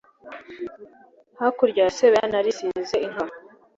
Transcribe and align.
Hakurya 1.39 1.81
ya 1.85 1.93
Sebeya 1.97 2.25
narisize 2.31 2.95
inkaba 3.07 3.33